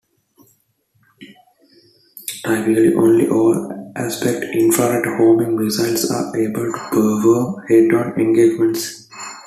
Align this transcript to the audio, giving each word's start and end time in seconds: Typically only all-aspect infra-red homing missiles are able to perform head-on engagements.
Typically 2.43 2.95
only 2.95 3.27
all-aspect 3.29 4.45
infra-red 4.45 5.05
homing 5.05 5.55
missiles 5.63 6.09
are 6.09 6.35
able 6.35 6.71
to 6.73 6.87
perform 6.89 7.63
head-on 7.67 8.19
engagements. 8.19 9.07